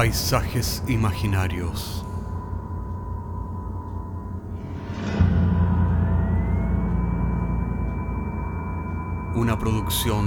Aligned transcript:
Paisajes 0.00 0.82
imaginarios. 0.88 2.06
Una 9.34 9.58
producción 9.58 10.26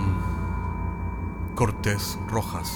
Cortés 1.55 2.19
Rojas. 2.27 2.71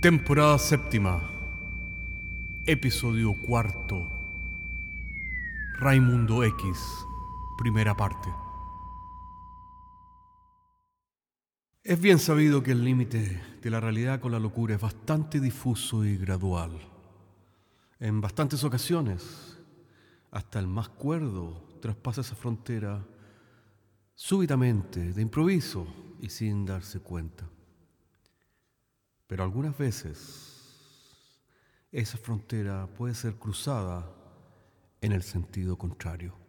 Temporada 0.00 0.58
séptima. 0.58 1.20
Episodio 2.64 3.34
cuarto. 3.34 4.08
Raimundo 5.80 6.44
X. 6.44 7.04
Primera 7.62 7.96
parte. 7.96 8.28
Es 11.84 12.00
bien 12.00 12.18
sabido 12.18 12.60
que 12.60 12.72
el 12.72 12.84
límite 12.84 13.40
de 13.62 13.70
la 13.70 13.78
realidad 13.78 14.18
con 14.18 14.32
la 14.32 14.40
locura 14.40 14.74
es 14.74 14.80
bastante 14.80 15.38
difuso 15.38 16.04
y 16.04 16.16
gradual. 16.16 16.72
En 18.00 18.20
bastantes 18.20 18.64
ocasiones, 18.64 19.60
hasta 20.32 20.58
el 20.58 20.66
más 20.66 20.88
cuerdo 20.88 21.78
traspasa 21.80 22.22
esa 22.22 22.34
frontera 22.34 23.06
súbitamente, 24.12 25.12
de 25.12 25.22
improviso 25.22 25.86
y 26.20 26.30
sin 26.30 26.66
darse 26.66 26.98
cuenta. 26.98 27.48
Pero 29.28 29.44
algunas 29.44 29.78
veces 29.78 31.38
esa 31.92 32.18
frontera 32.18 32.88
puede 32.88 33.14
ser 33.14 33.36
cruzada 33.36 34.10
en 35.00 35.12
el 35.12 35.22
sentido 35.22 35.78
contrario. 35.78 36.41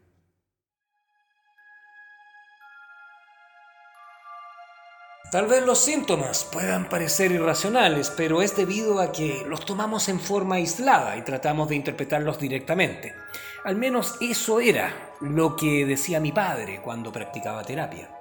Tal 5.34 5.48
vez 5.48 5.66
los 5.66 5.80
síntomas 5.80 6.44
puedan 6.44 6.88
parecer 6.88 7.32
irracionales, 7.32 8.12
pero 8.16 8.44
es 8.44 8.56
debido 8.56 9.00
a 9.00 9.12
que 9.12 9.44
los 9.48 9.66
tomamos 9.66 10.08
en 10.08 10.20
forma 10.20 10.58
aislada 10.58 11.18
y 11.18 11.24
tratamos 11.24 11.70
de 11.70 11.76
interpretarlos 11.76 12.38
directamente. 12.38 13.16
Al 13.64 13.76
menos 13.76 14.14
eso 14.22 14.60
era 14.60 15.16
lo 15.22 15.56
que 15.56 15.88
decía 15.88 16.20
mi 16.20 16.32
padre 16.32 16.82
cuando 16.84 17.12
practicaba 17.12 17.64
terapia. 17.64 18.16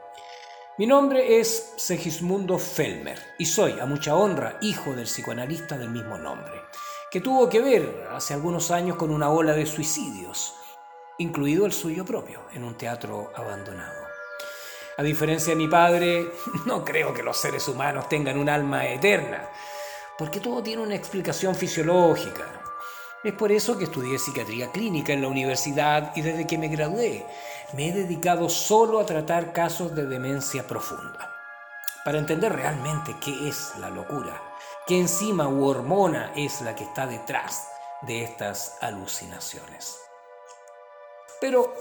Mi 0.79 0.87
nombre 0.87 1.39
es 1.39 1.75
Segismundo 1.77 2.59
Felmer 2.59 3.19
y 3.39 3.45
soy, 3.45 3.79
a 3.79 3.85
mucha 3.85 4.17
honra, 4.17 4.57
hijo 4.63 4.95
del 4.95 5.05
psicoanalista 5.05 5.77
del 5.77 5.91
mismo 5.91 6.17
nombre, 6.17 6.63
que 7.11 7.21
tuvo 7.21 7.47
que 7.51 7.61
ver 7.61 8.07
hace 8.11 8.33
algunos 8.33 8.71
años 8.71 8.97
con 8.97 9.11
una 9.11 9.29
ola 9.29 9.53
de 9.53 9.67
suicidios, 9.67 10.55
incluido 11.19 11.67
el 11.67 11.73
suyo 11.75 12.07
propio, 12.07 12.41
en 12.55 12.65
un 12.65 12.75
teatro 12.79 13.31
abandonado. 13.37 14.02
A 14.97 15.03
diferencia 15.03 15.53
de 15.53 15.57
mi 15.57 15.69
padre, 15.69 16.33
no 16.67 16.85
creo 16.85 17.15
que 17.15 17.23
los 17.23 17.37
seres 17.37 17.67
humanos 17.69 18.09
tengan 18.09 18.39
un 18.39 18.49
alma 18.49 18.87
eterna, 18.87 19.49
porque 20.19 20.41
todo 20.41 20.63
tiene 20.63 20.83
una 20.83 20.95
explicación 20.95 21.55
fisiológica. 21.55 22.45
Es 23.25 23.33
por 23.33 23.53
eso 23.53 23.79
que 23.79 23.85
estudié 23.85 24.19
psiquiatría 24.19 24.71
clínica 24.71 25.13
en 25.13 25.23
la 25.23 25.29
universidad 25.29 26.13
y 26.17 26.23
desde 26.23 26.47
que 26.47 26.59
me 26.59 26.69
gradué 26.69 27.25
me 27.73 27.89
he 27.89 27.93
dedicado 27.93 28.49
solo 28.49 28.99
a 28.99 29.07
tratar 29.07 29.53
casos 29.53 29.95
de 29.95 30.07
demencia 30.07 30.67
profunda. 30.67 31.33
Para 32.05 32.19
entender 32.19 32.53
realmente 32.53 33.15
qué 33.25 33.49
es 33.49 33.73
la 33.79 33.89
locura, 33.89 34.43
qué 34.89 34.99
enzima 34.99 35.47
u 35.49 35.65
hormona 35.65 36.33
es 36.35 36.61
la 36.63 36.75
que 36.75 36.83
está 36.83 37.07
detrás 37.07 37.69
de 38.03 38.25
estas 38.25 38.77
alucinaciones. 38.81 39.97
Pero 41.41 41.73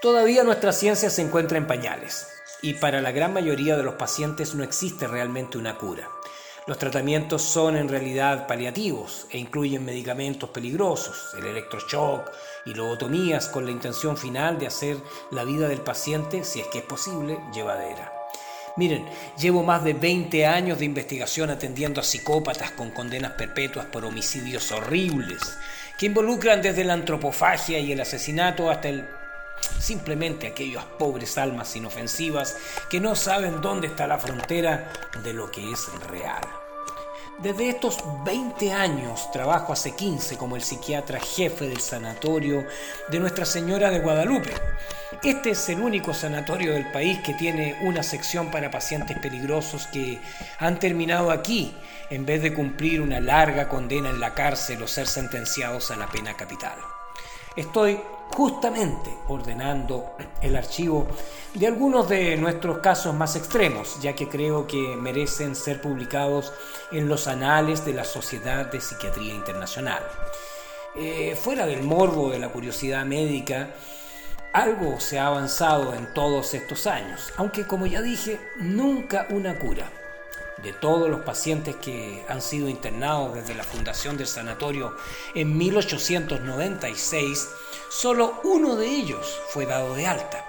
todavía 0.00 0.42
nuestra 0.42 0.72
ciencia 0.72 1.10
se 1.10 1.20
encuentra 1.20 1.58
en 1.58 1.66
pañales 1.66 2.26
y 2.62 2.74
para 2.74 3.00
la 3.00 3.12
gran 3.12 3.32
mayoría 3.32 3.76
de 3.76 3.82
los 3.82 3.94
pacientes 3.94 4.54
no 4.54 4.64
existe 4.64 5.06
realmente 5.06 5.58
una 5.58 5.76
cura. 5.76 6.08
Los 6.66 6.78
tratamientos 6.78 7.40
son 7.42 7.76
en 7.76 7.88
realidad 7.88 8.46
paliativos 8.46 9.26
e 9.30 9.38
incluyen 9.38 9.86
medicamentos 9.86 10.50
peligrosos, 10.50 11.34
el 11.38 11.46
electroshock 11.46 12.30
y 12.66 12.74
lobotomías 12.74 13.48
con 13.48 13.64
la 13.64 13.70
intención 13.70 14.18
final 14.18 14.58
de 14.58 14.66
hacer 14.66 14.98
la 15.30 15.44
vida 15.44 15.66
del 15.66 15.80
paciente, 15.80 16.44
si 16.44 16.60
es 16.60 16.66
que 16.66 16.78
es 16.78 16.84
posible, 16.84 17.38
llevadera. 17.54 18.12
Miren, 18.76 19.06
llevo 19.38 19.62
más 19.62 19.82
de 19.82 19.94
20 19.94 20.46
años 20.46 20.78
de 20.78 20.84
investigación 20.84 21.50
atendiendo 21.50 22.00
a 22.00 22.04
psicópatas 22.04 22.70
con 22.72 22.90
condenas 22.90 23.32
perpetuas 23.32 23.86
por 23.86 24.04
homicidios 24.04 24.70
horribles, 24.70 25.56
que 25.98 26.06
involucran 26.06 26.62
desde 26.62 26.84
la 26.84 26.92
antropofagia 26.92 27.78
y 27.78 27.92
el 27.92 28.00
asesinato 28.00 28.70
hasta 28.70 28.88
el 28.88 29.04
simplemente 29.78 30.46
aquellas 30.46 30.84
pobres 30.84 31.38
almas 31.38 31.74
inofensivas 31.76 32.56
que 32.90 33.00
no 33.00 33.14
saben 33.14 33.60
dónde 33.60 33.88
está 33.88 34.06
la 34.06 34.18
frontera 34.18 34.92
de 35.22 35.32
lo 35.32 35.50
que 35.50 35.72
es 35.72 35.88
real. 36.08 36.42
Desde 37.38 37.68
estos 37.68 37.98
20 38.24 38.72
años 38.72 39.30
trabajo 39.30 39.72
hace 39.72 39.94
15 39.94 40.36
como 40.36 40.56
el 40.56 40.62
psiquiatra 40.62 41.20
jefe 41.20 41.68
del 41.68 41.78
sanatorio 41.78 42.66
de 43.08 43.20
Nuestra 43.20 43.44
Señora 43.44 43.90
de 43.90 44.00
Guadalupe. 44.00 44.52
Este 45.22 45.50
es 45.50 45.68
el 45.68 45.80
único 45.80 46.12
sanatorio 46.12 46.72
del 46.72 46.90
país 46.90 47.20
que 47.20 47.34
tiene 47.34 47.78
una 47.82 48.02
sección 48.02 48.50
para 48.50 48.72
pacientes 48.72 49.16
peligrosos 49.20 49.86
que 49.86 50.20
han 50.58 50.80
terminado 50.80 51.30
aquí 51.30 51.72
en 52.10 52.26
vez 52.26 52.42
de 52.42 52.52
cumplir 52.52 53.00
una 53.00 53.20
larga 53.20 53.68
condena 53.68 54.10
en 54.10 54.18
la 54.18 54.34
cárcel 54.34 54.82
o 54.82 54.88
ser 54.88 55.06
sentenciados 55.06 55.92
a 55.92 55.96
la 55.96 56.08
pena 56.08 56.36
capital. 56.36 56.76
Estoy 57.54 58.00
justamente 58.30 59.10
ordenando 59.28 60.12
el 60.40 60.56
archivo 60.56 61.08
de 61.54 61.66
algunos 61.66 62.08
de 62.08 62.36
nuestros 62.36 62.78
casos 62.78 63.14
más 63.14 63.36
extremos, 63.36 64.00
ya 64.00 64.14
que 64.14 64.28
creo 64.28 64.66
que 64.66 64.96
merecen 64.96 65.54
ser 65.54 65.80
publicados 65.80 66.52
en 66.92 67.08
los 67.08 67.26
anales 67.26 67.84
de 67.84 67.94
la 67.94 68.04
Sociedad 68.04 68.66
de 68.66 68.80
Psiquiatría 68.80 69.34
Internacional. 69.34 70.02
Eh, 70.94 71.36
fuera 71.40 71.66
del 71.66 71.82
morbo 71.82 72.30
de 72.30 72.38
la 72.38 72.48
curiosidad 72.48 73.04
médica, 73.04 73.70
algo 74.52 74.98
se 75.00 75.18
ha 75.18 75.26
avanzado 75.26 75.94
en 75.94 76.12
todos 76.14 76.54
estos 76.54 76.86
años, 76.86 77.32
aunque 77.36 77.66
como 77.66 77.86
ya 77.86 78.02
dije, 78.02 78.40
nunca 78.56 79.26
una 79.30 79.58
cura 79.58 79.90
de 80.62 80.72
todos 80.72 81.08
los 81.08 81.20
pacientes 81.20 81.76
que 81.76 82.24
han 82.28 82.42
sido 82.42 82.68
internados 82.68 83.34
desde 83.34 83.54
la 83.54 83.64
fundación 83.64 84.16
del 84.16 84.26
sanatorio 84.26 84.96
en 85.34 85.56
1896, 85.56 87.48
solo 87.90 88.40
uno 88.44 88.76
de 88.76 88.86
ellos 88.86 89.40
fue 89.50 89.66
dado 89.66 89.94
de 89.94 90.06
alta. 90.06 90.44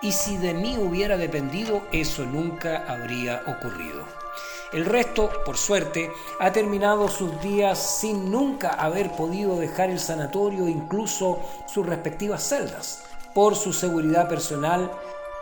Y 0.00 0.12
si 0.12 0.36
de 0.36 0.54
mí 0.54 0.78
hubiera 0.78 1.16
dependido, 1.16 1.82
eso 1.90 2.24
nunca 2.24 2.84
habría 2.86 3.42
ocurrido. 3.46 4.04
El 4.72 4.84
resto, 4.84 5.30
por 5.44 5.56
suerte, 5.56 6.12
ha 6.38 6.52
terminado 6.52 7.08
sus 7.08 7.40
días 7.40 8.00
sin 8.00 8.30
nunca 8.30 8.68
haber 8.68 9.10
podido 9.12 9.56
dejar 9.58 9.90
el 9.90 9.98
sanatorio, 9.98 10.68
incluso 10.68 11.40
sus 11.66 11.86
respectivas 11.86 12.46
celdas, 12.46 13.04
por 13.34 13.56
su 13.56 13.72
seguridad 13.72 14.28
personal 14.28 14.92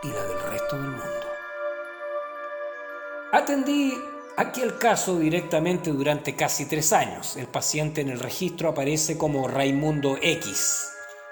y 0.01 0.07
la 0.07 0.23
del 0.23 0.39
resto 0.49 0.77
del 0.77 0.91
mundo. 0.91 1.26
Atendí 3.37 3.93
aquel 4.35 4.79
caso 4.79 5.19
directamente 5.19 5.91
durante 5.91 6.35
casi 6.35 6.65
tres 6.65 6.91
años. 6.91 7.37
El 7.37 7.45
paciente 7.45 8.01
en 8.01 8.09
el 8.09 8.19
registro 8.19 8.69
aparece 8.69 9.15
como 9.15 9.47
Raimundo 9.47 10.17
X 10.19 10.89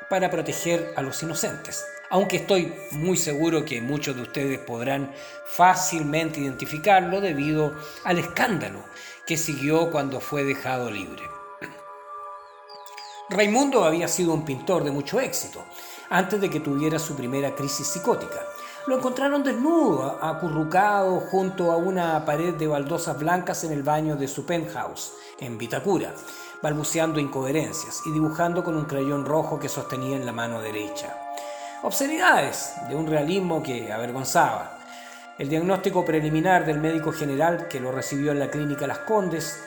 para 0.08 0.30
proteger 0.30 0.94
a 0.98 1.02
los 1.02 1.24
inocentes. 1.24 1.84
Aunque 2.12 2.36
estoy 2.36 2.72
muy 2.92 3.18
seguro 3.18 3.66
que 3.66 3.82
muchos 3.82 4.16
de 4.16 4.22
ustedes 4.22 4.60
podrán 4.60 5.12
fácilmente 5.48 6.42
identificarlo 6.42 7.22
debido 7.22 7.76
al 8.04 8.20
escándalo 8.20 8.84
que 9.26 9.36
siguió 9.36 9.90
cuando 9.90 10.20
fue 10.20 10.44
dejado 10.44 10.92
libre. 10.92 11.24
Raimundo 13.32 13.84
había 13.84 14.08
sido 14.08 14.32
un 14.32 14.46
pintor 14.46 14.84
de 14.84 14.92
mucho 14.92 15.20
éxito 15.20 15.66
antes 16.12 16.40
de 16.40 16.52
que 16.52 16.60
tuviera 16.60 17.00
su 17.00 17.16
primera 17.16 17.56
crisis 17.56 17.88
psicótica 17.88 18.46
lo 18.88 18.98
encontraron 18.98 19.44
desnudo, 19.44 20.20
acurrucado 20.22 21.20
junto 21.20 21.72
a 21.72 21.78
una 21.78 22.24
pared 22.24 22.54
de 22.54 22.68
baldosas 22.68 23.18
blancas 23.18 23.64
en 23.64 23.72
el 23.72 23.82
baño 23.82 24.16
de 24.16 24.28
su 24.28 24.46
penthouse, 24.46 25.14
en 25.40 25.58
Vitacura, 25.58 26.14
balbuceando 26.62 27.20
incoherencias 27.20 28.02
y 28.06 28.12
dibujando 28.12 28.64
con 28.64 28.76
un 28.76 28.86
crayón 28.86 29.26
rojo 29.26 29.60
que 29.60 29.70
sostenía 29.70 30.16
en 30.16 30.26
la 30.26 30.32
mano 30.32 30.62
derecha. 30.62 31.18
Obscenidades 31.82 32.74
de 32.88 32.96
un 32.96 33.08
realismo 33.08 33.64
que 33.64 33.92
avergonzaba. 33.92 34.80
El 35.40 35.50
diagnóstico 35.50 36.06
preliminar 36.06 36.66
del 36.66 36.80
médico 36.80 37.12
general 37.12 37.68
que 37.68 37.80
lo 37.80 37.92
recibió 37.92 38.32
en 38.32 38.40
la 38.40 38.50
clínica 38.50 38.88
Las 38.88 39.00
Condes 39.00 39.60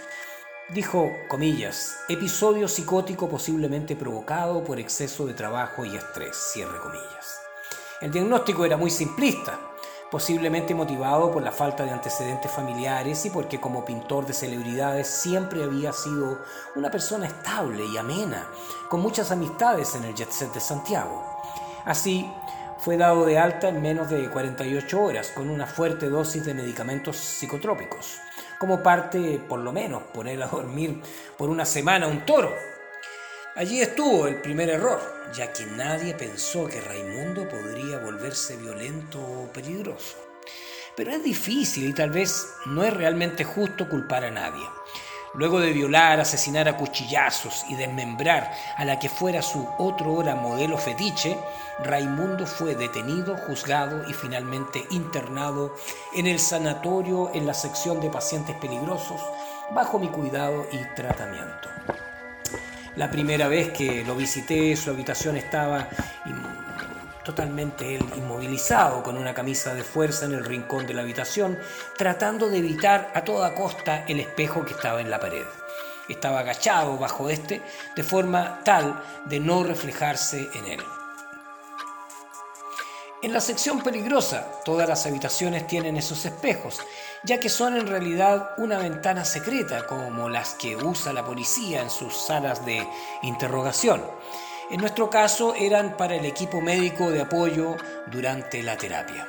dijo, 0.71 1.11
comillas, 1.29 1.97
episodio 2.09 2.69
psicótico 2.69 3.29
posiblemente 3.29 3.97
provocado 3.97 4.63
por 4.63 4.79
exceso 4.79 5.27
de 5.27 5.35
trabajo 5.35 5.85
y 5.85 5.97
estrés, 5.97 6.37
cierre 6.53 6.79
comillas. 6.79 7.48
El 8.01 8.13
diagnóstico 8.13 8.65
era 8.65 8.77
muy 8.77 8.91
simplista, 8.91 9.59
posiblemente 10.09 10.73
motivado 10.73 11.33
por 11.33 11.43
la 11.43 11.51
falta 11.51 11.85
de 11.85 11.91
antecedentes 11.91 12.51
familiares 12.51 13.27
y 13.27 13.31
porque 13.31 13.61
como 13.61 13.85
pintor 13.85 14.25
de 14.25 14.35
celebridades 14.35 15.09
siempre 15.09 15.65
había 15.65 15.93
sido 15.93 16.39
una 16.77 16.93
persona 16.93 17.27
estable 17.27 17.85
y 17.85 17.97
amena, 17.97 18.47
con 18.89 19.01
muchas 19.01 19.33
amistades 19.33 19.97
en 19.97 20.05
el 20.05 20.15
jet 20.15 20.31
set 20.31 20.53
de 20.53 20.61
Santiago. 20.61 21.25
Así, 21.85 22.31
fue 22.79 22.97
dado 22.97 23.25
de 23.27 23.37
alta 23.37 23.69
en 23.69 23.83
menos 23.83 24.09
de 24.09 24.31
48 24.31 25.03
horas 25.03 25.33
con 25.35 25.51
una 25.51 25.67
fuerte 25.67 26.09
dosis 26.09 26.45
de 26.45 26.55
medicamentos 26.55 27.17
psicotrópicos, 27.17 28.21
como 28.61 28.81
parte, 28.81 29.41
por 29.49 29.59
lo 29.59 29.73
menos, 29.73 30.05
poner 30.15 30.41
a 30.41 30.47
dormir 30.47 31.03
por 31.37 31.51
una 31.51 31.65
semana 31.65 32.07
un 32.07 32.25
toro. 32.25 32.55
Allí 33.59 33.81
estuvo 33.81 34.29
el 34.29 34.41
primer 34.41 34.69
error, 34.69 35.01
ya 35.35 35.53
que 35.53 35.67
nadie 35.67 36.15
pensó 36.15 36.69
que 36.69 36.81
Raimundo 36.81 37.49
podría 37.49 37.99
volverse 37.99 38.57
violento 38.57 39.19
o 39.19 39.53
peligroso. 39.53 40.17
Pero 40.97 41.11
es 41.11 41.25
difícil 41.25 41.89
y 41.89 41.93
tal 41.93 42.11
vez 42.11 42.47
no 42.67 42.85
es 42.85 42.95
realmente 42.95 43.43
justo 43.43 43.89
culpar 43.89 44.23
a 44.23 44.31
nadie. 44.31 44.65
Luego 45.35 45.59
de 45.59 45.73
violar, 45.73 46.21
asesinar 46.21 46.69
a 46.69 46.77
cuchillazos 46.77 47.65
y 47.69 47.75
desmembrar 47.75 48.49
a 48.77 48.85
la 48.85 49.01
que 49.01 49.09
fuera 49.09 49.43
su 49.43 49.69
otro 49.79 50.13
hora 50.13 50.37
modelo 50.37 50.79
fetiche, 50.79 51.37
Raimundo 51.81 52.47
fue 52.47 52.77
detenido, 52.77 53.37
juzgado 53.39 54.09
y 54.09 54.13
finalmente 54.13 54.87
internado 54.91 55.75
en 56.15 56.29
el 56.29 56.39
sanatorio 56.39 57.33
en 57.35 57.45
la 57.45 57.55
sección 57.55 58.01
de 58.01 58.09
pacientes 58.09 58.55
peligrosos 58.55 59.21
bajo 59.75 59.99
mi 59.99 60.07
cuidado 60.11 60.65
y 60.71 60.95
tratamiento. 60.95 61.69
La 62.99 63.09
primera 63.09 63.47
vez 63.47 63.71
que 63.71 64.03
lo 64.05 64.17
visité, 64.17 64.75
su 64.75 64.91
habitación 64.91 65.37
estaba 65.37 65.89
totalmente 67.25 67.95
inmovilizado, 67.95 69.05
con 69.05 69.17
una 69.17 69.33
camisa 69.33 69.73
de 69.73 69.85
fuerza 69.85 70.25
en 70.25 70.33
el 70.33 70.45
rincón 70.45 70.85
de 70.85 70.95
la 70.95 71.03
habitación, 71.03 71.57
tratando 71.97 72.49
de 72.49 72.59
evitar 72.59 73.13
a 73.15 73.23
toda 73.23 73.55
costa 73.55 74.05
el 74.09 74.19
espejo 74.19 74.65
que 74.65 74.75
estaba 74.75 75.01
en 75.01 75.11
la 75.11 75.21
pared. 75.21 75.45
Estaba 76.09 76.41
agachado 76.41 76.99
bajo 76.99 77.31
este, 77.31 77.63
de 77.95 78.03
forma 78.03 78.65
tal 78.65 79.01
de 79.27 79.39
no 79.39 79.63
reflejarse 79.63 80.51
en 80.55 80.65
él. 80.67 80.81
En 83.21 83.33
la 83.33 83.41
sección 83.41 83.81
peligrosa, 83.83 84.47
todas 84.65 84.89
las 84.89 85.05
habitaciones 85.05 85.67
tienen 85.67 85.97
esos 85.97 86.25
espejos, 86.25 86.79
ya 87.25 87.41
que 87.41 87.49
son 87.49 87.77
en 87.77 87.89
realidad 87.89 88.51
una 88.59 88.79
ventana 88.79 89.25
secreta 89.25 89.87
como 89.89 90.29
las 90.29 90.55
que 90.55 90.77
usa 90.77 91.13
la 91.13 91.25
policía 91.25 91.83
en 91.83 91.91
sus 91.91 92.15
salas 92.15 92.65
de 92.65 92.87
interrogación. 93.23 94.05
En 94.71 94.81
nuestro 94.81 95.11
caso 95.11 95.57
eran 95.57 95.97
para 95.97 96.15
el 96.15 96.27
equipo 96.27 96.61
médico 96.61 97.11
de 97.11 97.23
apoyo 97.23 97.77
durante 98.07 98.63
la 98.63 98.77
terapia. 98.77 99.27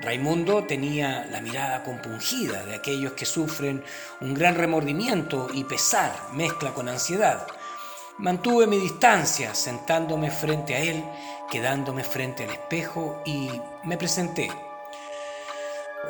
Raimundo 0.00 0.64
tenía 0.64 1.26
la 1.30 1.42
mirada 1.42 1.82
compungida 1.82 2.64
de 2.64 2.76
aquellos 2.76 3.12
que 3.12 3.26
sufren 3.26 3.84
un 4.22 4.32
gran 4.32 4.54
remordimiento 4.54 5.48
y 5.52 5.64
pesar 5.64 6.14
mezcla 6.32 6.72
con 6.72 6.88
ansiedad. 6.88 7.46
Mantuve 8.18 8.66
mi 8.66 8.78
distancia 8.78 9.54
sentándome 9.54 10.30
frente 10.30 10.74
a 10.74 10.80
él 10.80 11.04
quedándome 11.50 12.04
frente 12.04 12.44
al 12.44 12.50
espejo 12.50 13.22
y 13.24 13.50
me 13.84 13.96
presenté. 13.96 14.50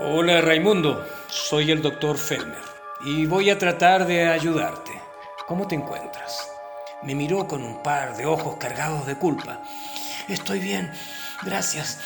Hola 0.00 0.40
Raimundo, 0.40 1.06
soy 1.28 1.70
el 1.70 1.82
doctor 1.82 2.18
Felmer 2.18 2.62
y 3.04 3.26
voy 3.26 3.50
a 3.50 3.58
tratar 3.58 4.06
de 4.06 4.26
ayudarte. 4.26 4.90
¿Cómo 5.46 5.66
te 5.66 5.74
encuentras? 5.74 6.50
Me 7.02 7.14
miró 7.14 7.46
con 7.46 7.62
un 7.62 7.82
par 7.82 8.16
de 8.16 8.26
ojos 8.26 8.56
cargados 8.56 9.06
de 9.06 9.16
culpa. 9.16 9.62
Estoy 10.28 10.58
bien, 10.58 10.90
gracias. 11.42 12.00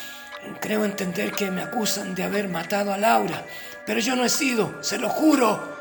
Creo 0.61 0.85
entender 0.85 1.33
que 1.33 1.51
me 1.51 1.63
acusan 1.63 2.15
de 2.15 2.25
haber 2.25 2.49
matado 2.49 2.93
a 2.93 2.99
Laura, 2.99 3.45
pero 3.87 4.01
yo 4.01 4.17
no 4.17 4.25
he 4.25 4.29
sido, 4.29 4.83
se 4.83 4.99
lo 4.99 5.09
juro. 5.09 5.72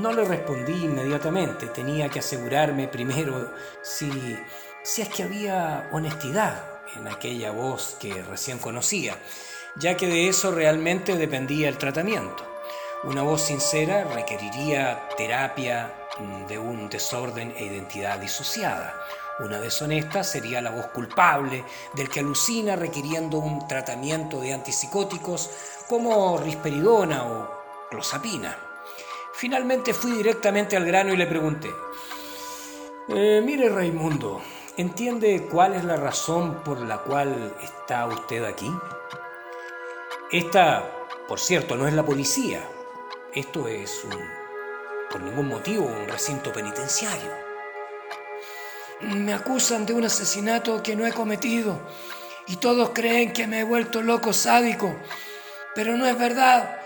No 0.00 0.12
le 0.12 0.24
respondí 0.24 0.84
inmediatamente, 0.84 1.66
tenía 1.66 2.08
que 2.08 2.20
asegurarme 2.20 2.88
primero 2.88 3.52
si 3.82 4.10
si 4.82 5.02
es 5.02 5.08
que 5.10 5.24
había 5.24 5.90
honestidad 5.92 6.64
en 6.96 7.06
aquella 7.06 7.50
voz 7.50 7.96
que 8.00 8.22
recién 8.22 8.58
conocía, 8.58 9.16
ya 9.76 9.96
que 9.96 10.06
de 10.06 10.28
eso 10.28 10.52
realmente 10.52 11.16
dependía 11.16 11.68
el 11.68 11.76
tratamiento. 11.76 12.46
Una 13.04 13.22
voz 13.22 13.42
sincera 13.42 14.04
requeriría 14.04 15.08
terapia 15.16 15.92
mm, 16.18 16.46
de 16.46 16.58
un 16.58 16.88
desorden 16.88 17.52
e 17.56 17.64
identidad 17.64 18.18
disociada. 18.18 18.94
Una 19.38 19.60
deshonesta 19.60 20.24
sería 20.24 20.62
la 20.62 20.70
voz 20.70 20.86
culpable 20.86 21.64
del 21.94 22.08
que 22.08 22.20
alucina 22.20 22.76
requiriendo 22.76 23.38
un 23.38 23.66
tratamiento 23.68 24.40
de 24.40 24.54
antipsicóticos 24.54 25.50
como 25.88 26.38
risperidona 26.38 27.24
o 27.24 27.50
clozapina. 27.90 28.69
Finalmente 29.40 29.94
fui 29.94 30.12
directamente 30.12 30.76
al 30.76 30.84
grano 30.84 31.14
y 31.14 31.16
le 31.16 31.26
pregunté, 31.26 31.70
eh, 33.08 33.40
mire 33.42 33.70
Raimundo, 33.70 34.42
¿Entiende 34.80 35.46
cuál 35.50 35.74
es 35.74 35.84
la 35.84 35.96
razón 35.96 36.62
por 36.64 36.80
la 36.80 36.98
cual 36.98 37.54
está 37.62 38.06
usted 38.06 38.44
aquí? 38.44 38.72
Esta, 40.32 40.90
por 41.28 41.38
cierto, 41.38 41.76
no 41.76 41.86
es 41.86 41.92
la 41.92 42.02
policía. 42.02 42.62
Esto 43.34 43.68
es 43.68 44.04
un, 44.04 44.18
por 45.10 45.20
ningún 45.20 45.48
motivo 45.48 45.84
un 45.84 46.08
recinto 46.08 46.50
penitenciario. 46.50 47.30
Me 49.02 49.34
acusan 49.34 49.84
de 49.84 49.92
un 49.92 50.04
asesinato 50.04 50.82
que 50.82 50.96
no 50.96 51.06
he 51.06 51.12
cometido 51.12 51.78
y 52.46 52.56
todos 52.56 52.92
creen 52.94 53.34
que 53.34 53.46
me 53.46 53.60
he 53.60 53.64
vuelto 53.64 54.00
loco 54.00 54.32
sádico. 54.32 54.94
Pero 55.74 55.98
no 55.98 56.06
es 56.06 56.18
verdad. 56.18 56.79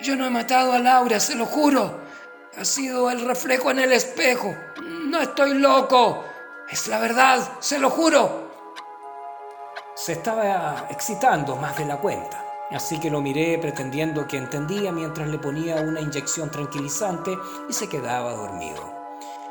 Yo 0.00 0.16
no 0.16 0.26
he 0.26 0.30
matado 0.30 0.72
a 0.72 0.78
Laura, 0.78 1.18
se 1.20 1.34
lo 1.34 1.46
juro. 1.46 2.00
Ha 2.58 2.64
sido 2.64 3.10
el 3.10 3.20
reflejo 3.20 3.70
en 3.70 3.80
el 3.80 3.92
espejo. 3.92 4.54
No 4.82 5.20
estoy 5.20 5.54
loco. 5.54 6.24
Es 6.68 6.88
la 6.88 6.98
verdad, 6.98 7.48
se 7.60 7.78
lo 7.78 7.90
juro. 7.90 8.46
Se 9.94 10.12
estaba 10.12 10.86
excitando 10.90 11.56
más 11.56 11.78
de 11.78 11.86
la 11.86 11.96
cuenta, 11.96 12.44
así 12.70 13.00
que 13.00 13.10
lo 13.10 13.20
miré 13.20 13.58
pretendiendo 13.58 14.26
que 14.26 14.36
entendía 14.36 14.92
mientras 14.92 15.28
le 15.28 15.38
ponía 15.38 15.76
una 15.76 16.00
inyección 16.00 16.50
tranquilizante 16.50 17.36
y 17.68 17.72
se 17.72 17.88
quedaba 17.88 18.32
dormido. 18.32 18.94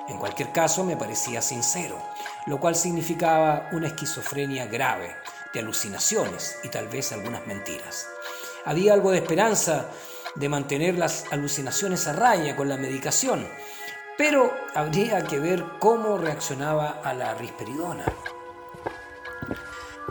En 0.08 0.20
cualquier 0.20 0.51
caso, 0.51 0.84
me 0.84 0.98
parecía 0.98 1.41
sincero, 1.41 1.98
lo 2.46 2.60
cual 2.60 2.75
significaba 2.75 3.70
una 3.72 3.88
esquizofrenia 3.88 4.67
grave, 4.67 5.15
de 5.51 5.62
alucinaciones 5.62 6.60
y 6.63 6.70
tal 6.70 6.88
vez 6.89 7.12
algunas 7.12 7.48
mentiras. 7.48 8.08
Había 8.65 8.93
algo 8.93 9.12
de 9.12 9.17
esperanza 9.20 9.88
de 10.36 10.50
mantener 10.50 10.98
las 10.98 11.25
alucinaciones 11.32 12.08
a 12.08 12.13
raya 12.13 12.56
con 12.56 12.70
la 12.70 12.77
medicación, 12.77 13.48
pero 14.18 14.54
habría 14.74 15.24
que 15.24 15.39
ver 15.39 15.63
cómo 15.80 16.18
reaccionaba 16.18 17.01
a 17.04 17.13
la 17.13 17.34
risperidona. 17.36 18.06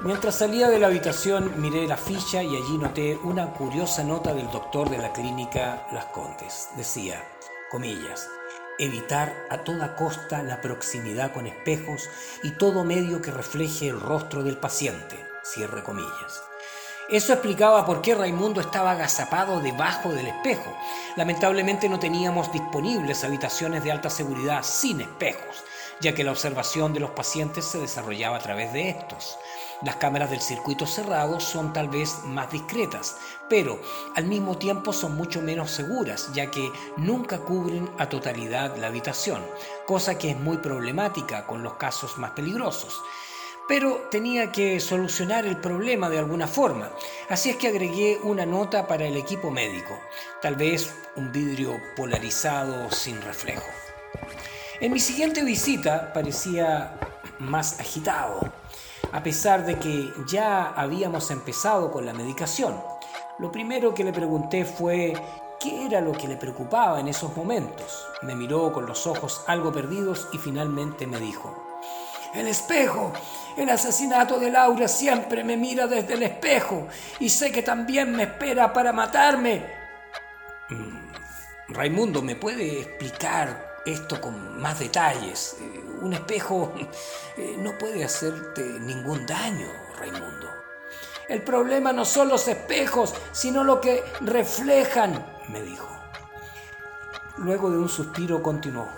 Mientras 0.02 0.34
salía 0.34 0.68
de 0.68 0.78
la 0.78 0.88
habitación 0.88 1.54
miré 1.56 1.86
la 1.86 1.96
ficha 1.96 2.42
y 2.42 2.56
allí 2.56 2.76
noté 2.76 3.16
una 3.22 3.52
curiosa 3.54 4.04
nota 4.04 4.34
del 4.34 4.50
doctor 4.50 4.90
de 4.90 4.98
la 4.98 5.14
clínica 5.14 5.86
Las 5.92 6.06
Condes. 6.06 6.68
Decía, 6.76 7.24
comillas, 7.70 8.28
evitar 8.78 9.46
a 9.48 9.64
toda 9.64 9.96
costa 9.96 10.42
la 10.42 10.60
proximidad 10.60 11.32
con 11.32 11.46
espejos 11.46 12.10
y 12.42 12.50
todo 12.50 12.84
medio 12.84 13.22
que 13.22 13.30
refleje 13.30 13.88
el 13.88 13.98
rostro 13.98 14.42
del 14.42 14.58
paciente, 14.58 15.24
cierre 15.42 15.82
comillas. 15.82 16.42
Eso 17.10 17.34
explicaba 17.34 17.84
por 17.84 18.00
qué 18.00 18.14
Raimundo 18.14 18.62
estaba 18.62 18.92
agazapado 18.92 19.60
debajo 19.60 20.10
del 20.12 20.26
espejo. 20.26 20.72
Lamentablemente 21.16 21.86
no 21.86 21.98
teníamos 21.98 22.50
disponibles 22.50 23.24
habitaciones 23.24 23.84
de 23.84 23.92
alta 23.92 24.08
seguridad 24.08 24.62
sin 24.62 25.02
espejos, 25.02 25.64
ya 26.00 26.14
que 26.14 26.24
la 26.24 26.30
observación 26.30 26.94
de 26.94 27.00
los 27.00 27.10
pacientes 27.10 27.66
se 27.66 27.78
desarrollaba 27.78 28.38
a 28.38 28.42
través 28.42 28.72
de 28.72 28.88
estos. 28.88 29.36
Las 29.82 29.96
cámaras 29.96 30.30
del 30.30 30.40
circuito 30.40 30.86
cerrado 30.86 31.40
son 31.40 31.74
tal 31.74 31.88
vez 31.88 32.20
más 32.24 32.50
discretas, 32.50 33.18
pero 33.50 33.78
al 34.16 34.24
mismo 34.24 34.56
tiempo 34.56 34.94
son 34.94 35.14
mucho 35.14 35.42
menos 35.42 35.72
seguras, 35.72 36.30
ya 36.32 36.50
que 36.50 36.72
nunca 36.96 37.38
cubren 37.40 37.90
a 37.98 38.08
totalidad 38.08 38.78
la 38.78 38.86
habitación, 38.86 39.44
cosa 39.86 40.16
que 40.16 40.30
es 40.30 40.40
muy 40.40 40.56
problemática 40.56 41.46
con 41.46 41.62
los 41.62 41.74
casos 41.74 42.16
más 42.16 42.30
peligrosos 42.30 42.98
pero 43.68 44.08
tenía 44.10 44.52
que 44.52 44.78
solucionar 44.80 45.46
el 45.46 45.56
problema 45.56 46.08
de 46.10 46.18
alguna 46.18 46.46
forma. 46.46 46.90
Así 47.28 47.50
es 47.50 47.56
que 47.56 47.68
agregué 47.68 48.18
una 48.22 48.44
nota 48.44 48.86
para 48.86 49.06
el 49.06 49.16
equipo 49.16 49.50
médico, 49.50 49.98
tal 50.42 50.56
vez 50.56 50.94
un 51.16 51.32
vidrio 51.32 51.78
polarizado 51.96 52.90
sin 52.90 53.20
reflejo. 53.22 53.66
En 54.80 54.92
mi 54.92 55.00
siguiente 55.00 55.44
visita 55.44 56.12
parecía 56.12 56.98
más 57.38 57.80
agitado, 57.80 58.52
a 59.12 59.22
pesar 59.22 59.64
de 59.64 59.78
que 59.78 60.12
ya 60.26 60.72
habíamos 60.76 61.30
empezado 61.30 61.90
con 61.90 62.04
la 62.04 62.12
medicación. 62.12 62.80
Lo 63.38 63.50
primero 63.50 63.94
que 63.94 64.04
le 64.04 64.12
pregunté 64.12 64.64
fue 64.64 65.14
qué 65.58 65.86
era 65.86 66.00
lo 66.00 66.12
que 66.12 66.28
le 66.28 66.36
preocupaba 66.36 67.00
en 67.00 67.08
esos 67.08 67.36
momentos. 67.36 68.06
Me 68.22 68.34
miró 68.34 68.72
con 68.72 68.86
los 68.86 69.06
ojos 69.06 69.42
algo 69.46 69.72
perdidos 69.72 70.28
y 70.32 70.38
finalmente 70.38 71.06
me 71.06 71.18
dijo, 71.18 71.64
el 72.34 72.48
espejo. 72.48 73.12
El 73.56 73.70
asesinato 73.70 74.38
de 74.38 74.50
Laura 74.50 74.88
siempre 74.88 75.44
me 75.44 75.56
mira 75.56 75.86
desde 75.86 76.14
el 76.14 76.22
espejo 76.24 76.88
y 77.20 77.28
sé 77.28 77.52
que 77.52 77.62
también 77.62 78.12
me 78.12 78.24
espera 78.24 78.72
para 78.72 78.92
matarme. 78.92 79.64
Mm, 80.70 81.72
Raimundo, 81.72 82.20
¿me 82.20 82.36
puede 82.36 82.80
explicar 82.80 83.74
esto 83.84 84.20
con 84.20 84.60
más 84.60 84.78
detalles. 84.78 85.56
Eh, 85.60 85.84
un 86.00 86.12
espejo 86.12 86.72
eh, 87.36 87.56
no 87.58 87.76
puede 87.78 88.04
hacerte 88.04 88.62
ningún 88.62 89.26
daño, 89.26 89.68
Raimundo. 89.98 90.50
El 91.28 91.42
problema 91.42 91.92
no 91.92 92.04
son 92.04 92.28
los 92.28 92.48
espejos, 92.48 93.14
sino 93.32 93.64
lo 93.64 93.80
que 93.80 94.02
reflejan, 94.20 95.24
me 95.48 95.62
dijo. 95.62 95.88
Luego 97.38 97.70
de 97.70 97.78
un 97.78 97.88
suspiro 97.88 98.42
continuó. 98.42 98.88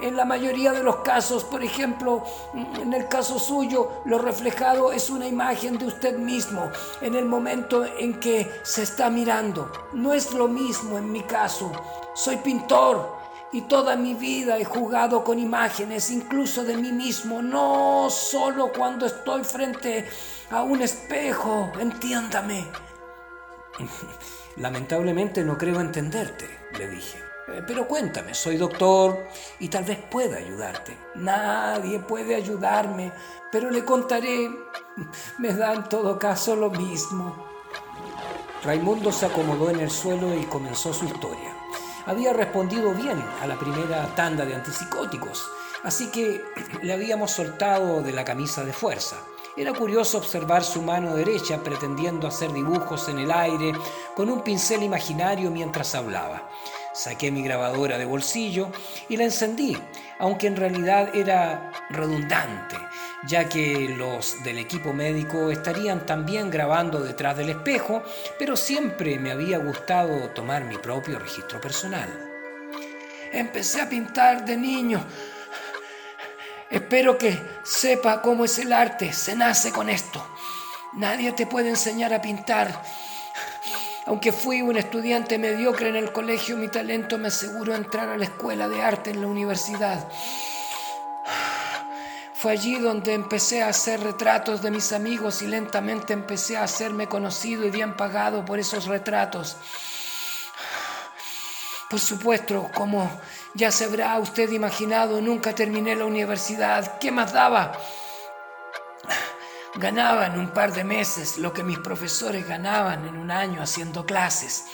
En 0.00 0.16
la 0.16 0.24
mayoría 0.24 0.72
de 0.72 0.82
los 0.82 0.96
casos, 0.96 1.44
por 1.44 1.62
ejemplo, 1.62 2.24
en 2.54 2.92
el 2.92 3.08
caso 3.08 3.38
suyo, 3.38 4.02
lo 4.04 4.18
reflejado 4.18 4.92
es 4.92 5.08
una 5.08 5.26
imagen 5.26 5.78
de 5.78 5.86
usted 5.86 6.18
mismo 6.18 6.70
en 7.00 7.14
el 7.14 7.24
momento 7.24 7.84
en 7.84 8.18
que 8.18 8.50
se 8.62 8.82
está 8.82 9.08
mirando. 9.08 9.70
No 9.92 10.12
es 10.12 10.32
lo 10.32 10.48
mismo 10.48 10.98
en 10.98 11.12
mi 11.12 11.22
caso. 11.22 11.70
Soy 12.14 12.36
pintor 12.38 13.16
y 13.52 13.62
toda 13.62 13.94
mi 13.94 14.14
vida 14.14 14.58
he 14.58 14.64
jugado 14.64 15.22
con 15.22 15.38
imágenes, 15.38 16.10
incluso 16.10 16.64
de 16.64 16.76
mí 16.76 16.90
mismo, 16.90 17.40
no 17.40 18.08
solo 18.10 18.72
cuando 18.72 19.06
estoy 19.06 19.44
frente 19.44 20.08
a 20.50 20.64
un 20.64 20.82
espejo, 20.82 21.70
entiéndame. 21.78 22.66
Lamentablemente 24.56 25.44
no 25.44 25.56
creo 25.56 25.80
entenderte, 25.80 26.48
le 26.76 26.88
dije. 26.88 27.33
Eh, 27.48 27.62
pero 27.66 27.86
cuéntame, 27.86 28.34
soy 28.34 28.56
doctor 28.56 29.26
y 29.60 29.68
tal 29.68 29.84
vez 29.84 29.98
pueda 30.10 30.38
ayudarte. 30.38 30.96
Nadie 31.16 31.98
puede 31.98 32.34
ayudarme, 32.34 33.12
pero 33.52 33.70
le 33.70 33.84
contaré. 33.84 34.50
Me 35.38 35.52
da 35.52 35.74
en 35.74 35.84
todo 35.84 36.18
caso 36.18 36.56
lo 36.56 36.70
mismo. 36.70 37.46
Raimundo 38.62 39.12
se 39.12 39.26
acomodó 39.26 39.68
en 39.68 39.80
el 39.80 39.90
suelo 39.90 40.34
y 40.34 40.44
comenzó 40.46 40.94
su 40.94 41.04
historia. 41.04 41.54
Había 42.06 42.32
respondido 42.32 42.92
bien 42.94 43.22
a 43.42 43.46
la 43.46 43.58
primera 43.58 44.06
tanda 44.14 44.46
de 44.46 44.54
antipsicóticos, 44.54 45.46
así 45.82 46.10
que 46.10 46.42
le 46.82 46.92
habíamos 46.92 47.30
soltado 47.30 48.00
de 48.02 48.12
la 48.12 48.24
camisa 48.24 48.64
de 48.64 48.72
fuerza. 48.72 49.16
Era 49.56 49.72
curioso 49.72 50.18
observar 50.18 50.64
su 50.64 50.82
mano 50.82 51.14
derecha 51.14 51.62
pretendiendo 51.62 52.26
hacer 52.26 52.52
dibujos 52.52 53.08
en 53.08 53.20
el 53.20 53.30
aire 53.30 53.72
con 54.16 54.28
un 54.28 54.42
pincel 54.42 54.82
imaginario 54.82 55.50
mientras 55.50 55.94
hablaba. 55.94 56.48
Saqué 56.94 57.32
mi 57.32 57.42
grabadora 57.42 57.98
de 57.98 58.04
bolsillo 58.04 58.70
y 59.08 59.16
la 59.16 59.24
encendí, 59.24 59.76
aunque 60.20 60.46
en 60.46 60.54
realidad 60.54 61.10
era 61.12 61.72
redundante, 61.90 62.76
ya 63.26 63.48
que 63.48 63.88
los 63.88 64.44
del 64.44 64.58
equipo 64.58 64.92
médico 64.92 65.50
estarían 65.50 66.06
también 66.06 66.52
grabando 66.52 67.00
detrás 67.00 67.36
del 67.36 67.48
espejo, 67.48 68.04
pero 68.38 68.56
siempre 68.56 69.18
me 69.18 69.32
había 69.32 69.58
gustado 69.58 70.30
tomar 70.30 70.64
mi 70.64 70.78
propio 70.78 71.18
registro 71.18 71.60
personal. 71.60 72.08
Empecé 73.32 73.80
a 73.80 73.88
pintar 73.88 74.44
de 74.44 74.56
niño. 74.56 75.04
Espero 76.70 77.18
que 77.18 77.36
sepa 77.64 78.22
cómo 78.22 78.44
es 78.44 78.56
el 78.60 78.72
arte, 78.72 79.12
se 79.12 79.34
nace 79.34 79.72
con 79.72 79.90
esto. 79.90 80.24
Nadie 80.92 81.32
te 81.32 81.46
puede 81.46 81.70
enseñar 81.70 82.14
a 82.14 82.22
pintar 82.22 82.80
aunque 84.06 84.32
fui 84.32 84.60
un 84.60 84.76
estudiante 84.76 85.38
mediocre 85.38 85.88
en 85.88 85.96
el 85.96 86.12
colegio, 86.12 86.56
mi 86.56 86.68
talento 86.68 87.16
me 87.18 87.28
aseguró 87.28 87.74
entrar 87.74 88.08
a 88.08 88.18
la 88.18 88.24
escuela 88.24 88.68
de 88.68 88.82
arte 88.82 89.10
en 89.10 89.22
la 89.22 89.26
universidad. 89.26 90.06
Fue 92.34 92.52
allí 92.52 92.78
donde 92.78 93.14
empecé 93.14 93.62
a 93.62 93.68
hacer 93.68 94.00
retratos 94.00 94.60
de 94.60 94.70
mis 94.70 94.92
amigos 94.92 95.40
y 95.40 95.46
lentamente 95.46 96.12
empecé 96.12 96.58
a 96.58 96.64
hacerme 96.64 97.08
conocido 97.08 97.64
y 97.64 97.70
bien 97.70 97.96
pagado 97.96 98.44
por 98.44 98.58
esos 98.58 98.84
retratos. 98.84 99.56
Por 101.88 102.00
supuesto, 102.00 102.70
como 102.74 103.10
ya 103.54 103.70
se 103.70 103.84
habrá 103.84 104.18
usted 104.18 104.50
imaginado, 104.50 105.22
nunca 105.22 105.54
terminé 105.54 105.96
la 105.96 106.04
universidad. 106.04 106.98
¿Qué 106.98 107.10
más 107.10 107.32
daba? 107.32 107.78
Ganaba 109.76 110.26
en 110.26 110.38
un 110.38 110.50
par 110.50 110.72
de 110.72 110.84
meses 110.84 111.36
lo 111.36 111.52
que 111.52 111.64
mis 111.64 111.78
profesores 111.78 112.46
ganaban 112.46 113.06
en 113.08 113.16
un 113.16 113.32
año 113.32 113.60
haciendo 113.60 114.06
clases. 114.06 114.66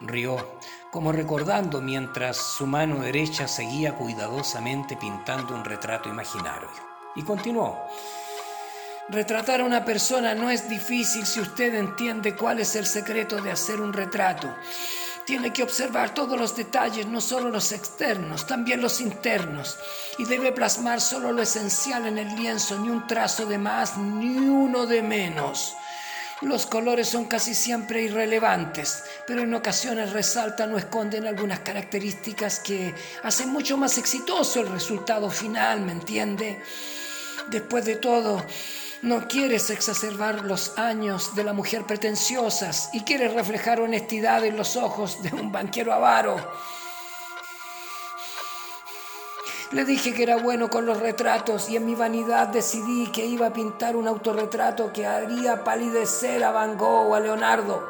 Rió, 0.00 0.58
como 0.92 1.10
recordando 1.10 1.80
mientras 1.80 2.36
su 2.36 2.64
mano 2.64 3.00
derecha 3.00 3.48
seguía 3.48 3.96
cuidadosamente 3.96 4.96
pintando 4.96 5.56
un 5.56 5.64
retrato 5.64 6.08
imaginario. 6.08 6.70
Y 7.16 7.22
continuó. 7.24 7.84
Retratar 9.08 9.60
a 9.60 9.64
una 9.64 9.84
persona 9.84 10.34
no 10.34 10.50
es 10.50 10.68
difícil 10.68 11.26
si 11.26 11.40
usted 11.40 11.74
entiende 11.74 12.36
cuál 12.36 12.60
es 12.60 12.76
el 12.76 12.86
secreto 12.86 13.42
de 13.42 13.50
hacer 13.50 13.80
un 13.80 13.92
retrato. 13.92 14.54
Tiene 15.28 15.52
que 15.52 15.62
observar 15.62 16.14
todos 16.14 16.40
los 16.40 16.56
detalles, 16.56 17.06
no 17.06 17.20
solo 17.20 17.50
los 17.50 17.72
externos, 17.72 18.46
también 18.46 18.80
los 18.80 18.98
internos, 19.02 19.76
y 20.16 20.24
debe 20.24 20.52
plasmar 20.52 21.02
solo 21.02 21.32
lo 21.32 21.42
esencial 21.42 22.06
en 22.06 22.16
el 22.16 22.34
lienzo, 22.34 22.78
ni 22.78 22.88
un 22.88 23.06
trazo 23.06 23.44
de 23.44 23.58
más, 23.58 23.98
ni 23.98 24.38
uno 24.38 24.86
de 24.86 25.02
menos. 25.02 25.76
Los 26.40 26.64
colores 26.64 27.10
son 27.10 27.26
casi 27.26 27.54
siempre 27.54 28.00
irrelevantes, 28.00 29.04
pero 29.26 29.42
en 29.42 29.52
ocasiones 29.52 30.14
resaltan 30.14 30.72
o 30.72 30.78
esconden 30.78 31.26
algunas 31.26 31.60
características 31.60 32.60
que 32.60 32.94
hacen 33.22 33.50
mucho 33.50 33.76
más 33.76 33.98
exitoso 33.98 34.60
el 34.60 34.70
resultado 34.70 35.28
final, 35.28 35.82
¿me 35.82 35.92
entiende? 35.92 36.58
Después 37.50 37.84
de 37.84 37.96
todo, 37.96 38.46
no 39.02 39.28
quieres 39.28 39.70
exacerbar 39.70 40.44
los 40.44 40.76
años 40.76 41.36
de 41.36 41.44
la 41.44 41.52
mujer 41.52 41.84
pretenciosas 41.84 42.90
y 42.92 43.02
quieres 43.02 43.32
reflejar 43.32 43.80
honestidad 43.80 44.44
en 44.44 44.56
los 44.56 44.76
ojos 44.76 45.22
de 45.22 45.32
un 45.34 45.52
banquero 45.52 45.92
avaro. 45.92 46.36
Le 49.70 49.84
dije 49.84 50.14
que 50.14 50.22
era 50.22 50.36
bueno 50.36 50.70
con 50.70 50.86
los 50.86 50.98
retratos 50.98 51.68
y 51.68 51.76
en 51.76 51.84
mi 51.84 51.94
vanidad 51.94 52.48
decidí 52.48 53.12
que 53.12 53.26
iba 53.26 53.48
a 53.48 53.52
pintar 53.52 53.96
un 53.96 54.08
autorretrato 54.08 54.92
que 54.92 55.06
haría 55.06 55.62
palidecer 55.62 56.42
a 56.42 56.50
Van 56.50 56.78
Gogh 56.78 57.10
o 57.10 57.14
a 57.14 57.20
Leonardo. 57.20 57.86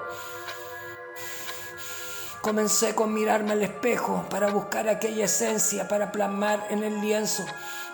Comencé 2.43 2.95
con 2.95 3.15
mirarme 3.15 3.53
al 3.53 3.63
espejo 3.63 4.27
para 4.29 4.51
buscar 4.51 4.89
aquella 4.89 5.27
esencia 5.27 5.87
para 5.87 6.11
plasmar 6.11 6.67
en 6.71 6.83
el 6.83 7.01
lienzo. 7.01 7.45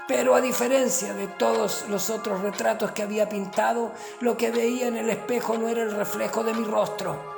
Pero 0.06 0.34
a 0.34 0.40
diferencia 0.42 1.14
de 1.14 1.26
todos 1.26 1.86
los 1.88 2.10
otros 2.10 2.42
retratos 2.42 2.92
que 2.92 3.02
había 3.02 3.28
pintado, 3.28 3.92
lo 4.20 4.36
que 4.36 4.50
veía 4.50 4.86
en 4.86 4.96
el 4.96 5.08
espejo 5.08 5.56
no 5.56 5.68
era 5.68 5.82
el 5.82 5.92
reflejo 5.92 6.44
de 6.44 6.52
mi 6.52 6.64
rostro. 6.64 7.32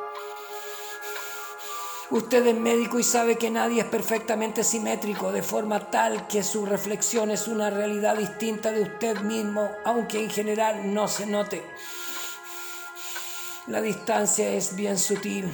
Usted 2.11 2.47
es 2.47 2.57
médico 2.57 2.99
y 2.99 3.05
sabe 3.05 3.37
que 3.37 3.51
nadie 3.51 3.83
es 3.83 3.87
perfectamente 3.87 4.65
simétrico, 4.65 5.31
de 5.31 5.43
forma 5.43 5.91
tal 5.91 6.27
que 6.27 6.43
su 6.43 6.67
reflexión 6.67 7.31
es 7.31 7.47
una 7.47 7.71
realidad 7.71 8.17
distinta 8.17 8.73
de 8.73 8.83
usted 8.83 9.21
mismo, 9.21 9.71
aunque 9.85 10.23
en 10.23 10.31
general 10.31 10.93
no 10.93 11.07
se 11.07 11.27
note. 11.27 11.65
La 13.69 13.81
distancia 13.81 14.49
es 14.51 14.75
bien 14.75 14.99
sutil. 14.99 15.53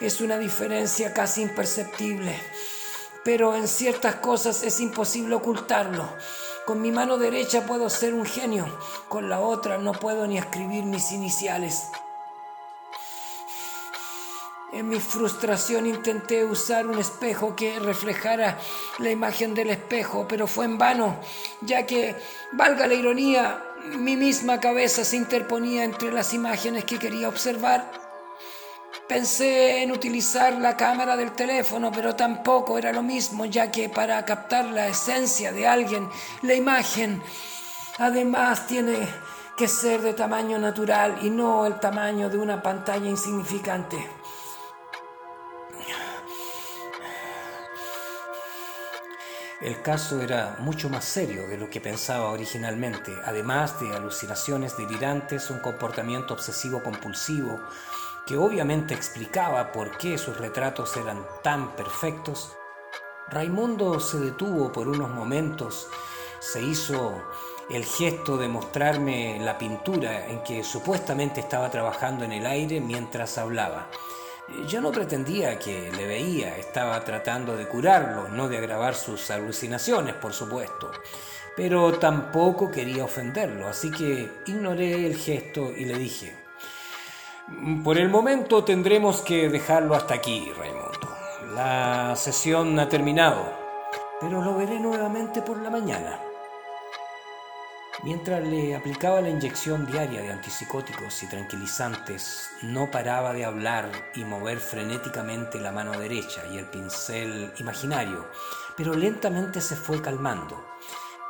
Es 0.00 0.20
una 0.20 0.36
diferencia 0.36 1.14
casi 1.14 1.42
imperceptible 1.42 2.53
pero 3.24 3.56
en 3.56 3.66
ciertas 3.66 4.16
cosas 4.16 4.62
es 4.62 4.80
imposible 4.80 5.34
ocultarlo. 5.34 6.06
Con 6.66 6.80
mi 6.80 6.92
mano 6.92 7.18
derecha 7.18 7.66
puedo 7.66 7.90
ser 7.90 8.14
un 8.14 8.24
genio, 8.24 8.66
con 9.08 9.28
la 9.28 9.40
otra 9.40 9.78
no 9.78 9.92
puedo 9.92 10.26
ni 10.26 10.38
escribir 10.38 10.84
mis 10.84 11.12
iniciales. 11.12 11.88
En 14.72 14.88
mi 14.88 14.98
frustración 14.98 15.86
intenté 15.86 16.44
usar 16.44 16.86
un 16.86 16.98
espejo 16.98 17.54
que 17.54 17.78
reflejara 17.78 18.58
la 18.98 19.10
imagen 19.10 19.54
del 19.54 19.70
espejo, 19.70 20.26
pero 20.28 20.46
fue 20.46 20.64
en 20.64 20.78
vano, 20.78 21.20
ya 21.60 21.86
que, 21.86 22.16
valga 22.52 22.86
la 22.86 22.94
ironía, 22.94 23.62
mi 23.84 24.16
misma 24.16 24.58
cabeza 24.60 25.04
se 25.04 25.16
interponía 25.16 25.84
entre 25.84 26.10
las 26.10 26.34
imágenes 26.34 26.84
que 26.84 26.98
quería 26.98 27.28
observar 27.28 28.03
Pensé 29.08 29.82
en 29.82 29.92
utilizar 29.92 30.54
la 30.54 30.76
cámara 30.76 31.14
del 31.16 31.32
teléfono, 31.32 31.92
pero 31.92 32.16
tampoco 32.16 32.78
era 32.78 32.90
lo 32.90 33.02
mismo, 33.02 33.44
ya 33.44 33.70
que 33.70 33.90
para 33.90 34.24
captar 34.24 34.64
la 34.66 34.88
esencia 34.88 35.52
de 35.52 35.66
alguien, 35.66 36.08
la 36.42 36.54
imagen 36.54 37.22
además 37.98 38.66
tiene 38.66 39.06
que 39.56 39.68
ser 39.68 40.00
de 40.00 40.14
tamaño 40.14 40.58
natural 40.58 41.18
y 41.22 41.28
no 41.28 41.66
el 41.66 41.78
tamaño 41.78 42.30
de 42.30 42.38
una 42.38 42.62
pantalla 42.62 43.08
insignificante. 43.08 43.98
El 49.60 49.80
caso 49.80 50.20
era 50.20 50.56
mucho 50.58 50.90
más 50.90 51.04
serio 51.04 51.46
de 51.48 51.56
lo 51.56 51.70
que 51.70 51.80
pensaba 51.80 52.30
originalmente, 52.30 53.12
además 53.24 53.80
de 53.80 53.94
alucinaciones 53.94 54.76
delirantes, 54.76 55.48
un 55.48 55.60
comportamiento 55.60 56.34
obsesivo 56.34 56.82
compulsivo, 56.82 57.60
que 58.26 58.36
obviamente 58.36 58.94
explicaba 58.94 59.72
por 59.72 59.98
qué 59.98 60.18
sus 60.18 60.38
retratos 60.38 60.96
eran 60.96 61.24
tan 61.42 61.76
perfectos, 61.76 62.56
Raimundo 63.30 64.00
se 64.00 64.18
detuvo 64.18 64.70
por 64.70 64.86
unos 64.86 65.10
momentos, 65.10 65.88
se 66.40 66.62
hizo 66.62 67.22
el 67.70 67.84
gesto 67.84 68.36
de 68.36 68.48
mostrarme 68.48 69.38
la 69.40 69.56
pintura 69.56 70.26
en 70.26 70.42
que 70.42 70.62
supuestamente 70.62 71.40
estaba 71.40 71.70
trabajando 71.70 72.24
en 72.24 72.32
el 72.32 72.44
aire 72.44 72.80
mientras 72.80 73.38
hablaba. 73.38 73.88
Yo 74.68 74.82
no 74.82 74.92
pretendía 74.92 75.58
que 75.58 75.90
le 75.90 76.06
veía, 76.06 76.58
estaba 76.58 77.02
tratando 77.02 77.56
de 77.56 77.66
curarlo, 77.66 78.28
no 78.28 78.48
de 78.48 78.58
agravar 78.58 78.94
sus 78.94 79.30
alucinaciones, 79.30 80.14
por 80.14 80.34
supuesto. 80.34 80.92
Pero 81.56 81.94
tampoco 81.94 82.70
quería 82.70 83.04
ofenderlo, 83.04 83.68
así 83.68 83.90
que 83.90 84.30
ignoré 84.46 85.06
el 85.06 85.16
gesto 85.16 85.72
y 85.74 85.86
le 85.86 85.94
dije, 85.94 86.43
por 87.82 87.98
el 87.98 88.08
momento 88.08 88.64
tendremos 88.64 89.20
que 89.22 89.48
dejarlo 89.48 89.94
hasta 89.94 90.14
aquí, 90.14 90.52
Raimundo. 90.56 91.08
La 91.54 92.16
sesión 92.16 92.78
ha 92.78 92.88
terminado, 92.88 93.44
pero 94.20 94.42
lo 94.42 94.56
veré 94.56 94.80
nuevamente 94.80 95.42
por 95.42 95.58
la 95.58 95.70
mañana. 95.70 96.18
Mientras 98.02 98.42
le 98.42 98.74
aplicaba 98.74 99.20
la 99.20 99.30
inyección 99.30 99.86
diaria 99.86 100.20
de 100.20 100.32
antipsicóticos 100.32 101.22
y 101.22 101.26
tranquilizantes, 101.26 102.50
no 102.60 102.90
paraba 102.90 103.32
de 103.32 103.44
hablar 103.44 103.88
y 104.14 104.24
mover 104.24 104.58
frenéticamente 104.58 105.58
la 105.58 105.72
mano 105.72 105.92
derecha 105.98 106.42
y 106.52 106.58
el 106.58 106.66
pincel 106.66 107.52
imaginario, 107.58 108.26
pero 108.76 108.94
lentamente 108.94 109.60
se 109.60 109.76
fue 109.76 110.02
calmando, 110.02 110.66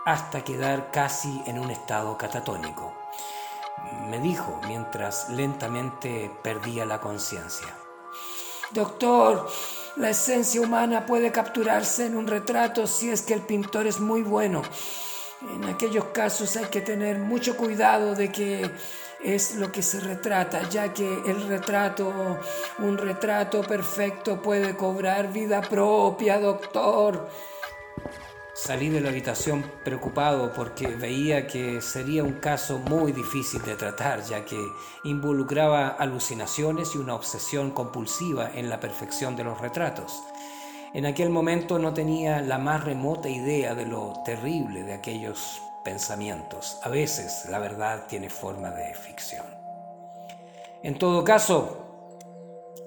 hasta 0.05 0.43
quedar 0.43 0.91
casi 0.91 1.43
en 1.47 1.61
un 1.61 1.71
estado 1.71 2.19
catatónico. 2.19 3.04
Me 4.09 4.19
dijo 4.21 4.61
mientras 4.67 5.29
lentamente 5.31 6.31
perdía 6.43 6.85
la 6.85 7.01
conciencia. 7.01 7.69
Doctor, 8.71 9.49
la 9.97 10.11
esencia 10.11 10.61
humana 10.61 11.07
puede 11.07 11.31
capturarse 11.31 12.07
en 12.07 12.17
un 12.17 12.27
retrato 12.27 12.87
si 12.87 13.11
es 13.11 13.23
que 13.23 13.35
el 13.35 13.43
pintor 13.43 13.87
es 13.87 14.01
muy 14.01 14.23
bueno. 14.23 14.63
En 15.55 15.65
aquellos 15.65 16.07
casos 16.07 16.57
hay 16.57 16.67
que 16.67 16.81
tener 16.81 17.19
mucho 17.19 17.57
cuidado 17.57 18.15
de 18.15 18.33
que 18.33 18.71
es 19.23 19.57
lo 19.57 19.73
que 19.73 19.83
se 19.83 20.01
retrata, 20.01 20.69
ya 20.69 20.93
que 20.93 21.07
el 21.27 21.49
retrato, 21.49 22.39
un 22.79 22.99
retrato 22.99 23.63
perfecto 23.63 24.41
puede 24.41 24.77
cobrar 24.77 25.33
vida 25.33 25.61
propia, 25.63 26.39
doctor. 26.39 27.29
Salí 28.57 28.89
de 28.89 29.01
la 29.01 29.09
habitación 29.09 29.65
preocupado 29.83 30.53
porque 30.53 30.87
veía 30.87 31.49
que 31.49 31.81
sería 31.81 32.23
un 32.23 32.35
caso 32.35 32.79
muy 32.79 33.11
difícil 33.11 33.61
de 33.63 33.75
tratar, 33.75 34.23
ya 34.23 34.45
que 34.45 34.57
involucraba 35.03 35.89
alucinaciones 35.89 36.95
y 36.95 36.99
una 36.99 37.17
obsesión 37.17 37.73
compulsiva 37.73 38.49
en 38.55 38.71
la 38.71 38.79
perfección 38.79 39.35
de 39.35 39.43
los 39.43 39.61
retratos. 39.61 40.23
En 40.93 41.05
aquel 41.05 41.31
momento 41.31 41.81
no 41.81 41.93
tenía 41.95 42.41
la 42.43 42.59
más 42.59 42.85
remota 42.85 43.29
idea 43.29 43.75
de 43.75 43.87
lo 43.87 44.23
terrible 44.25 44.85
de 44.85 44.95
aquellos 44.95 45.61
pensamientos. 45.85 46.79
A 46.85 46.89
veces 46.89 47.47
la 47.51 47.59
verdad 47.59 48.07
tiene 48.09 48.31
forma 48.31 48.71
de 48.71 48.95
ficción. 48.95 49.47
En 50.85 50.97
todo 50.97 51.25
caso, 51.25 51.84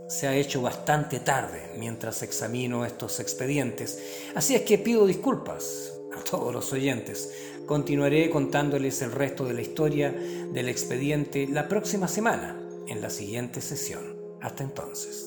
se 0.07 0.27
ha 0.27 0.35
hecho 0.35 0.61
bastante 0.61 1.19
tarde 1.19 1.71
mientras 1.77 2.23
examino 2.23 2.85
estos 2.85 3.19
expedientes, 3.19 4.01
así 4.35 4.55
es 4.55 4.61
que 4.61 4.77
pido 4.77 5.05
disculpas 5.05 5.93
a 6.17 6.23
todos 6.23 6.53
los 6.53 6.71
oyentes. 6.73 7.33
Continuaré 7.65 8.29
contándoles 8.29 9.01
el 9.01 9.11
resto 9.11 9.45
de 9.45 9.53
la 9.53 9.61
historia 9.61 10.11
del 10.11 10.69
expediente 10.69 11.47
la 11.47 11.67
próxima 11.67 12.07
semana, 12.07 12.57
en 12.87 13.01
la 13.01 13.09
siguiente 13.09 13.59
sesión. 13.61 14.17
Hasta 14.41 14.63
entonces. 14.63 15.26